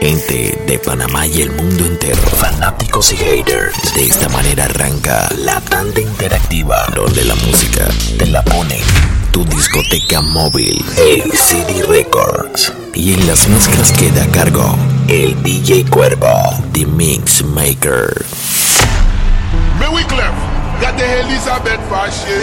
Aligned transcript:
Gente 0.00 0.58
de 0.66 0.78
Panamá 0.78 1.26
y 1.26 1.42
el 1.42 1.50
mundo 1.52 1.84
entero, 1.86 2.20
fanáticos 2.36 3.12
y 3.12 3.16
haters. 3.16 3.74
De 3.94 4.04
esta 4.06 4.28
manera 4.30 4.64
arranca 4.66 5.28
la 5.38 5.60
tanda 5.60 6.00
interactiva, 6.00 6.86
donde 6.94 7.24
la 7.24 7.34
música 7.36 7.88
te 8.18 8.26
la 8.26 8.42
pone 8.44 8.80
tu 9.30 9.44
discoteca 9.46 10.20
móvil, 10.20 10.84
el 10.98 11.32
CD 11.32 11.82
Records. 11.88 12.70
Y 12.94 13.14
en 13.14 13.26
las 13.26 13.48
mezclas 13.48 13.90
queda 13.92 14.24
a 14.24 14.28
cargo 14.28 14.76
el 15.08 15.40
DJ 15.42 15.84
Cuervo, 15.86 16.28
The 16.72 16.84
Mix 16.84 17.42
Maker. 17.42 18.26
Got 20.80 20.96
the 20.98 21.04
Elizabeth 21.20 21.78
fashion. 21.88 22.40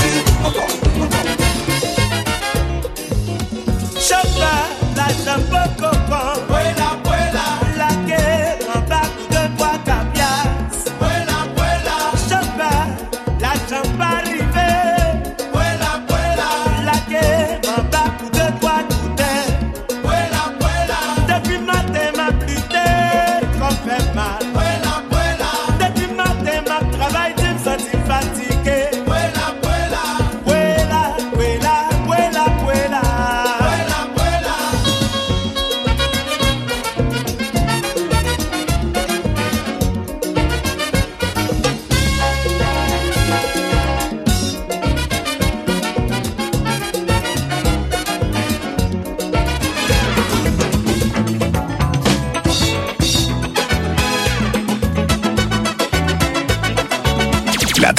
Chopa, 4.03 4.67
la 4.95 5.07
tampoco. 5.23 6.00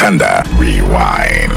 Thunder 0.02 0.42
Rewind. 0.54 1.54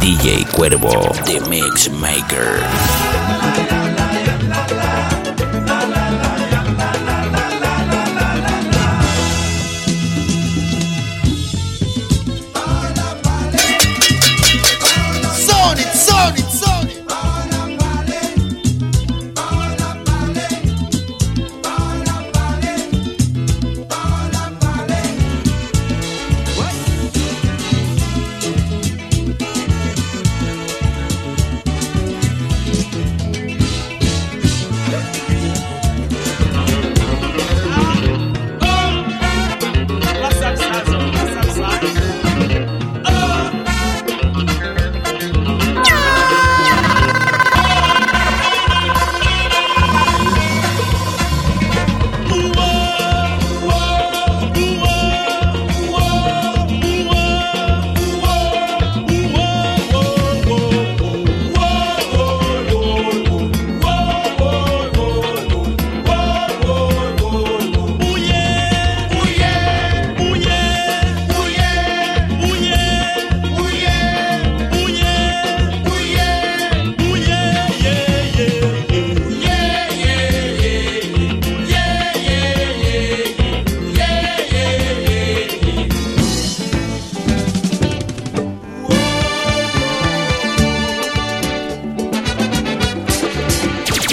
DJ 0.00 0.46
Cuervo, 0.52 1.12
The 1.26 1.40
Mix 1.50 1.90
Maker. 2.00 2.62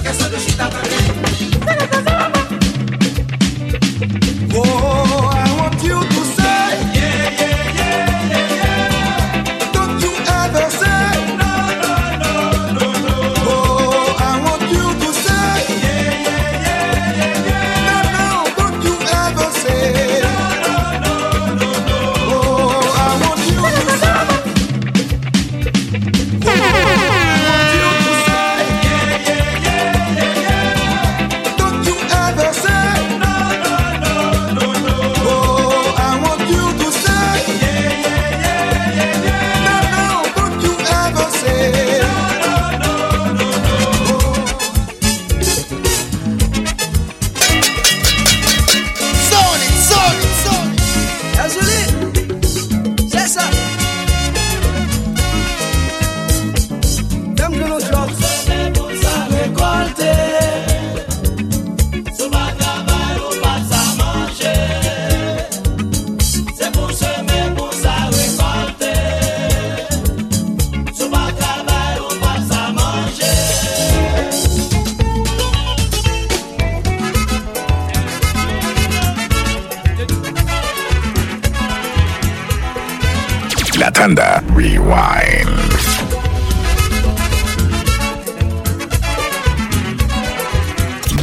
qualquer 0.00 0.14
sanduíche 0.14 0.56
dá 0.56 0.68
pra 0.68 0.82
mim. 0.82 1.15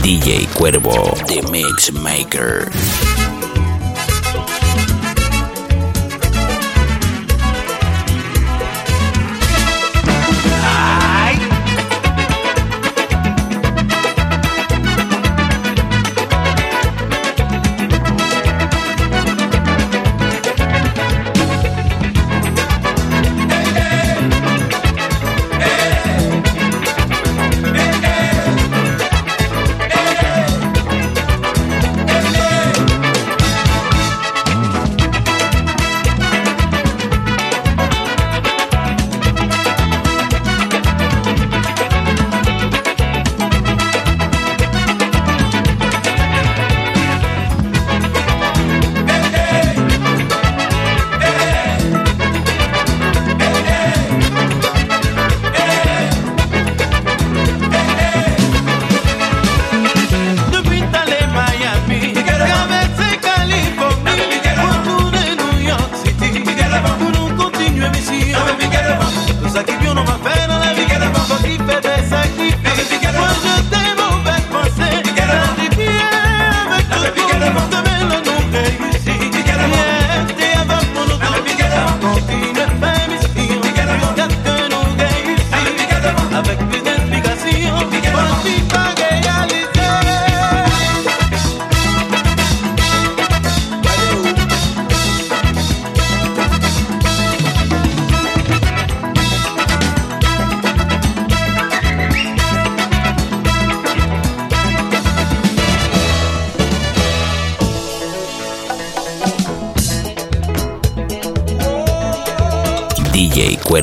DJ 0.04 0.46
Cuervo, 0.48 1.16
The 1.30 1.50
Mix 1.50 1.90
Maker. 1.94 3.43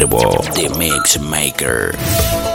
incredible 0.02 0.42
The 0.52 0.76
Mix 0.78 1.18
Maker. 1.18 2.49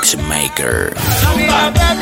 mix 0.00 0.16
maker. 0.16 1.99